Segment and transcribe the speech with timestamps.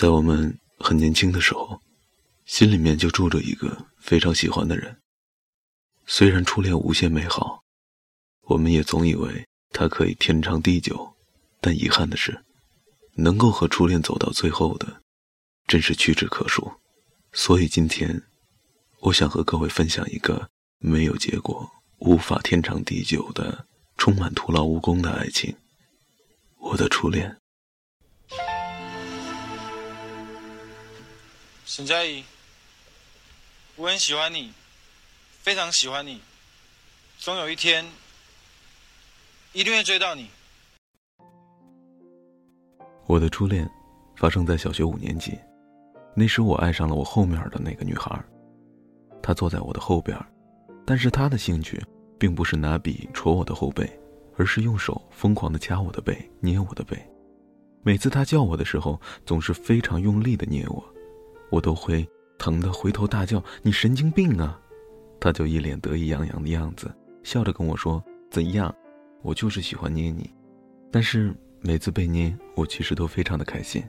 [0.00, 1.78] 在我们很年轻的时候，
[2.46, 4.98] 心里面就住着一个非常喜欢的人。
[6.06, 7.62] 虽然初恋无限美好，
[8.44, 11.14] 我们也总以为它可以天长地久，
[11.60, 12.42] 但遗憾的是，
[13.16, 15.02] 能够和初恋走到最后的，
[15.66, 16.72] 真是屈指可数。
[17.34, 18.22] 所以今天，
[19.00, 20.48] 我想和各位分享一个
[20.78, 23.66] 没有结果、无法天长地久的、
[23.98, 25.54] 充满徒劳无功的爱情——
[26.56, 27.36] 我的初恋。
[31.72, 32.24] 沈佳宜，
[33.76, 34.52] 我很喜欢你，
[35.38, 36.20] 非常喜欢你，
[37.16, 37.86] 总有一天
[39.52, 40.28] 一定会追到你。
[43.06, 43.70] 我的初恋
[44.16, 45.38] 发生在小学五年级，
[46.12, 48.20] 那时我爱上了我后面的那个女孩，
[49.22, 50.18] 她坐在我的后边，
[50.84, 51.80] 但是她的兴趣
[52.18, 53.88] 并不是拿笔戳我的后背，
[54.36, 57.00] 而是用手疯狂的掐我的背、捏我的背。
[57.84, 60.84] 每次她叫我的时候，总是非常用力的捏我。
[61.50, 64.58] 我都会疼得回头大叫：“你神经病啊！”
[65.20, 66.90] 他就一脸得意洋洋的样子，
[67.22, 68.74] 笑着跟我说：“怎样？
[69.22, 70.30] 我就是喜欢捏你。”
[70.90, 73.82] 但是每次被捏，我其实都非常的开心，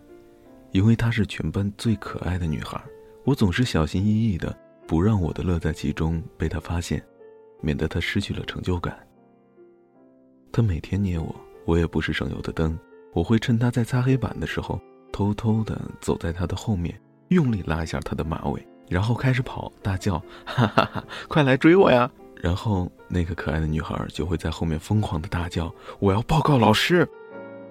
[0.72, 2.81] 因为她是全班最可爱的女孩。
[3.23, 7.02] 我总是小心翼翼的，不让我的乐在其中被她发现，
[7.61, 8.97] 免得她失去了成就感。
[10.52, 11.33] 她每天捏我，
[11.66, 12.78] 我也不是省油的灯，
[13.13, 14.81] 我会趁她在擦黑板的时候，
[15.13, 17.00] 偷偷的走在她的后面。
[17.31, 27.07] 用力拉一下他的马尾，然后开始跑，大叫：“哈哈哈，快来追我呀！”然后那个可爱的女孩就会在后面疯狂的大叫：“我要报告老师！”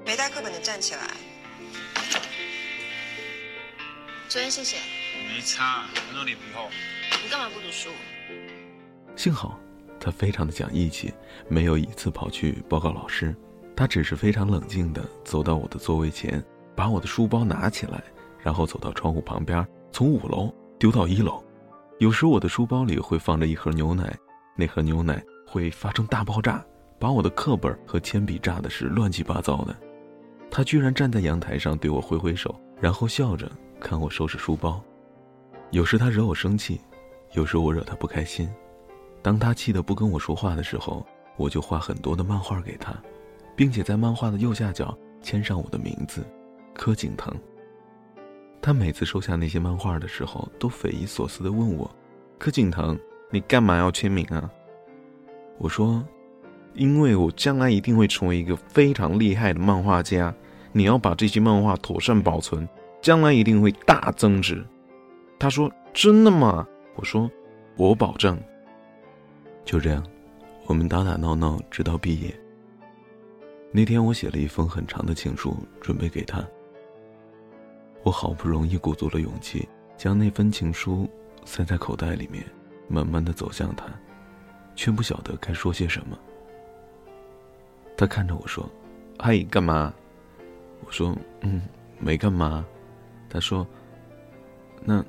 [0.07, 1.03] 没带课本的站起来。
[4.29, 4.79] 昨天谢谢。
[5.29, 6.69] 没差，很多脸皮厚。
[7.23, 7.91] 你干嘛不读书？
[9.17, 9.61] 幸好
[9.99, 11.13] 他非常的讲义气，
[11.49, 13.37] 没有一次跑去报告老师，
[13.77, 16.43] 他只是非常冷静的走到我的座位前，
[16.75, 18.03] 把我的书包拿起来。
[18.43, 21.43] 然后走到窗户旁边，从五楼丢到一楼。
[21.99, 24.17] 有时我的书包里会放着一盒牛奶，
[24.57, 26.65] 那盒牛奶会发生大爆炸，
[26.99, 29.77] 把我的课本和铅笔炸的是乱七八糟的。
[30.51, 34.83] 他居然站在阳台上对我挥挥手，然后笑着看我收拾书包。
[35.71, 36.81] 有时他惹我生气，
[37.35, 38.49] 有时我惹他不开心。
[39.23, 41.07] 当他气得不跟我说话的时候，
[41.37, 42.95] 我就画很多的漫画给他，
[43.55, 46.27] 并且在漫画的右下角签上我的名字，
[46.75, 47.33] 柯景腾。
[48.63, 51.91] 他每次收下那些漫画的时候，都匪夷所思地问我
[52.39, 52.99] ：“柯景腾，
[53.31, 54.51] 你干嘛要签名啊？”
[55.59, 56.05] 我说
[56.75, 60.35] ：“因为我将来一定会成为一个非常厉害的漫画家，
[60.73, 62.69] 你要把这些漫画妥善保存，
[63.01, 64.65] 将来一定会大增值。”
[65.39, 66.67] 他说：“真的吗？”
[66.97, 67.31] 我说
[67.77, 68.39] ：“我保证。”
[69.65, 70.05] 就这样，
[70.67, 72.39] 我们打打闹闹直到毕业。
[73.73, 76.47] 那天我写了一封很长的情书，准备给他。
[78.03, 81.09] 我好不容易鼓足了勇气，将那份情书
[81.45, 82.45] 塞在口袋里面，
[82.89, 83.87] 慢慢的走向他，
[84.75, 86.19] 却不晓得该说些什么。
[87.97, 88.69] 他看着我说
[89.21, 89.93] ：“嗨，干嘛？”
[90.87, 91.61] 我说：“嗯，
[91.99, 92.65] 没干嘛。”
[93.29, 93.67] 他说
[94.83, 95.05] ：“那，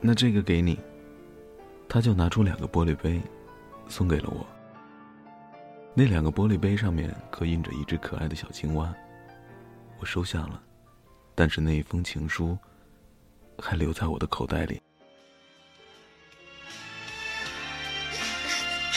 [0.00, 0.78] 那这个给你。”
[1.86, 3.20] 他就拿出两个玻璃杯，
[3.88, 4.46] 送给了我。
[5.94, 8.94] 那两个玻璃杯上面刻印着一只可爱的小青蛙，
[9.98, 10.62] 我收下了。
[11.38, 12.58] 但是那一封情书，
[13.62, 14.82] 还留在我的口袋里。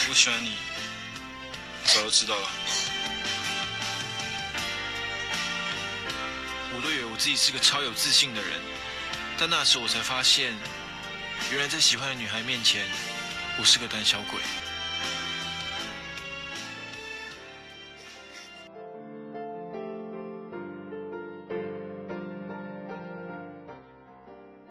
[0.08, 0.56] 我喜欢你，
[1.84, 2.48] 早就知道了。
[6.74, 8.60] 我都以为我自己是个超有自信的人，
[9.38, 10.52] 但那时我才发现，
[11.52, 12.84] 原来在喜欢的女孩面前，
[13.56, 14.40] 我是个胆小鬼。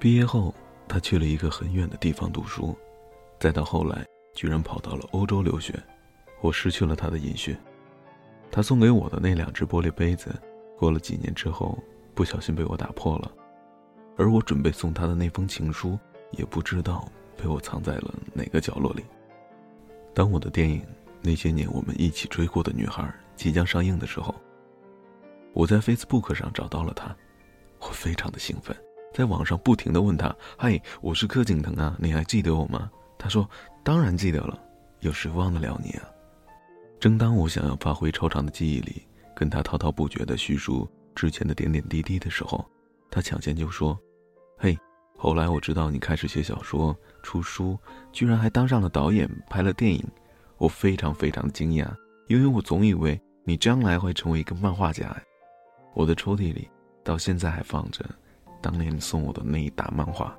[0.01, 0.51] 毕业后，
[0.87, 2.75] 他去了一个很远的地方读书，
[3.39, 4.03] 再到后来，
[4.33, 5.79] 居然跑到了欧洲留学。
[6.41, 7.55] 我失去了他的音讯。
[8.49, 10.33] 他送给我的那两只玻璃杯子，
[10.75, 11.77] 过了几年之后，
[12.15, 13.31] 不小心被我打破了。
[14.17, 15.99] 而我准备送他的那封情书，
[16.31, 17.07] 也不知道
[17.37, 19.05] 被我藏在了哪个角落里。
[20.15, 20.79] 当我的电影
[21.21, 23.03] 《那些年我们一起追过的女孩》
[23.35, 24.33] 即将上映的时候，
[25.53, 27.15] 我在 Facebook 上找到了他，
[27.81, 28.75] 我非常的兴奋。
[29.13, 33.47] 在网上不停的问他：“嗨，我是柯景腾啊，你还记得我吗？”他说
[33.83, 34.57] ：“当然记得了，
[35.01, 36.03] 有谁忘得了你啊？”
[36.97, 39.05] 正当我想要发挥超长的记忆力，
[39.35, 42.65] 跟他滔滔不绝的叙述之前的点点滴滴的时候，
[43.09, 43.99] 他抢先就说
[44.57, 44.77] ：“嘿，
[45.17, 47.77] 后来我知道你开始写小说、出书，
[48.13, 50.01] 居然还当上了导演，拍了电影，
[50.57, 51.85] 我非常非常的惊讶，
[52.27, 55.13] 因为我总以为你将来会成为一个漫画家。
[55.93, 56.69] 我的抽屉里
[57.03, 58.05] 到现在还放着。”
[58.61, 60.37] 当年你送我的那一沓漫画，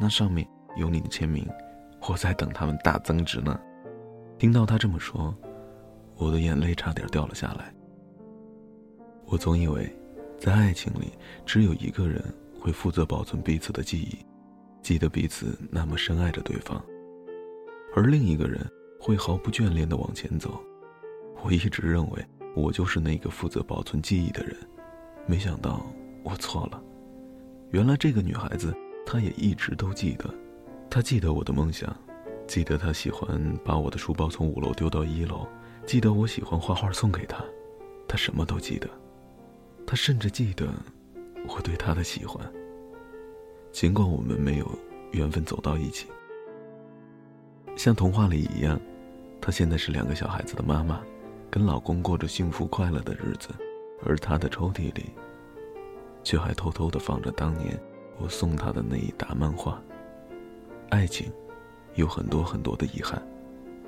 [0.00, 0.46] 那上面
[0.76, 1.46] 有你的签名，
[2.08, 3.58] 我在等它们大增值呢。
[4.38, 5.34] 听到他这么说，
[6.16, 7.74] 我的眼泪差点掉了下来。
[9.26, 9.90] 我总以为，
[10.38, 11.12] 在爱情里，
[11.44, 12.22] 只有一个人
[12.60, 14.18] 会负责保存彼此的记忆，
[14.82, 16.80] 记得彼此那么深爱着对方，
[17.96, 18.60] 而另一个人
[19.00, 20.62] 会毫不眷恋地往前走。
[21.42, 22.24] 我一直认为
[22.54, 24.54] 我就是那个负责保存记忆的人，
[25.26, 25.84] 没想到
[26.22, 26.82] 我错了。
[27.76, 28.74] 原来这个女孩子，
[29.04, 30.34] 她也一直都记得，
[30.88, 31.94] 她记得我的梦想。
[32.46, 35.46] 记得她喜欢把我的书包从五楼丢到一楼，
[35.84, 37.44] 记得我喜欢画画送给她，
[38.08, 38.88] 他什么都记得，
[39.86, 40.66] 他甚至记得
[41.46, 42.50] 我对他的喜欢。
[43.72, 44.66] 尽管我们没有
[45.12, 46.06] 缘分走到一起，
[47.76, 48.80] 像童话里一样，
[49.38, 51.02] 她现在是两个小孩子的妈妈，
[51.50, 53.50] 跟老公过着幸福快乐的日子，
[54.02, 55.10] 而她的抽屉里，
[56.26, 57.80] 却还偷偷的放着当年
[58.18, 59.80] 我送他的那一沓漫画。
[60.90, 61.30] 爱情。
[61.94, 63.22] 有很多很多的遗憾，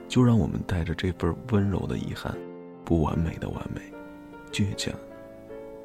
[0.08, 2.35] 就让我们带着这份温柔的遗憾，
[2.82, 3.82] 不完美的完美，
[4.50, 4.94] 倔强，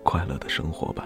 [0.03, 1.05] 快乐的生活吧。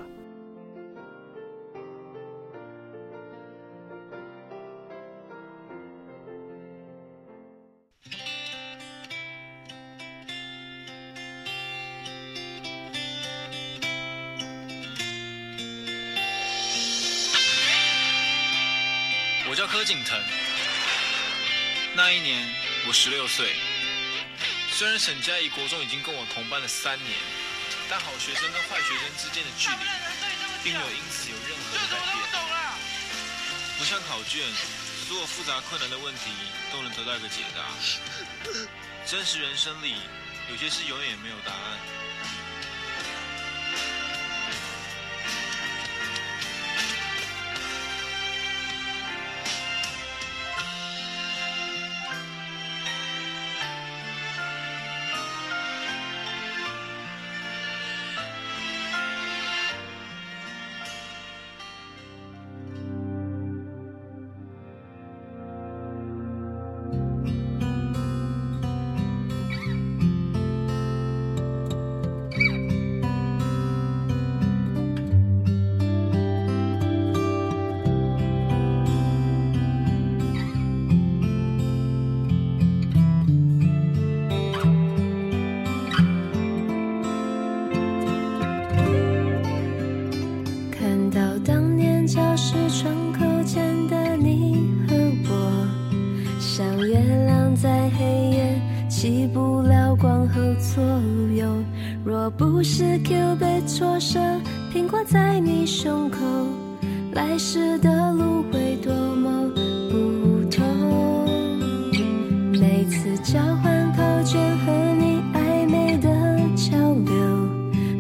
[19.69, 20.17] 柯景腾。
[21.93, 22.47] 那一年
[22.87, 23.55] 我十六岁，
[24.71, 27.11] 虽然沈佳宜国中已经跟我同班了三年，
[27.89, 29.83] 但好学生跟坏学生之间的距离，
[30.63, 32.15] 并没有因此有任何的改变。
[33.77, 34.41] 不像考卷，
[35.07, 36.31] 所有复杂困难的问题
[36.71, 37.61] 都能得到一个解答。
[39.05, 39.95] 真实人生里，
[40.49, 42.06] 有些事永远也没有答案。
[102.37, 104.19] 不是 Q 被错射，
[104.71, 106.19] 苹果在你胸口，
[107.13, 109.49] 来时的路会多么
[109.89, 111.25] 不同。
[112.51, 116.09] 每次交换考卷和你暧昧的
[116.55, 117.15] 交流，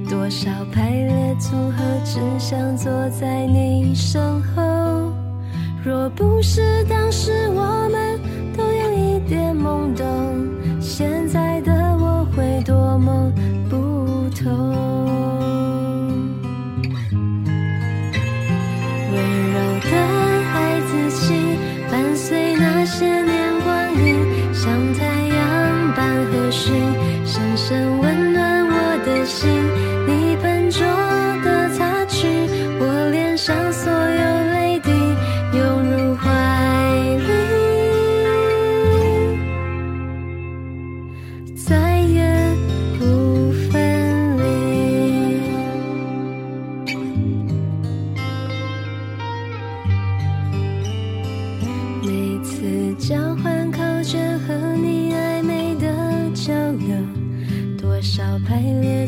[0.07, 4.21] 多少排列组合，只想坐在你身
[4.53, 5.11] 后。
[5.83, 7.61] 若不是当时我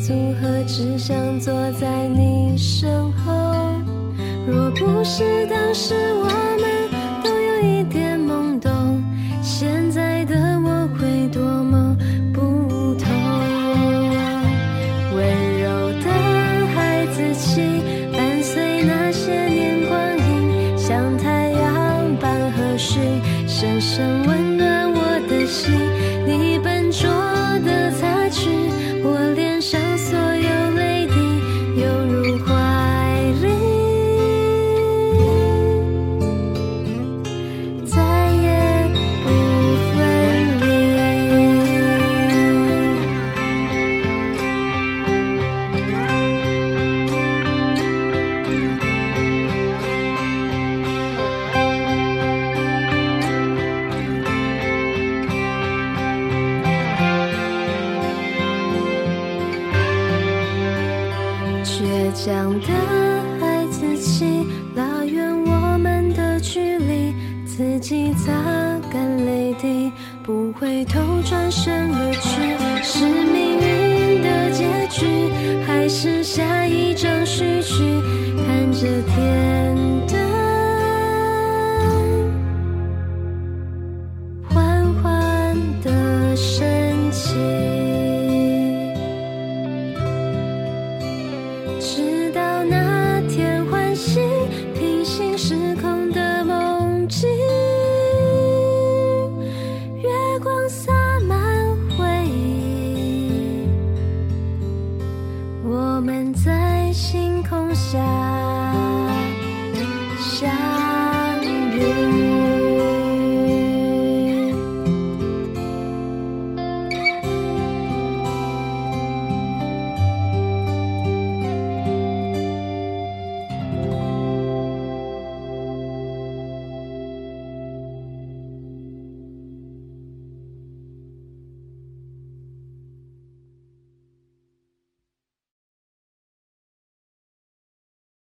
[0.10, 3.32] 如何，只想坐在你身后。
[4.48, 6.28] 若不是当时我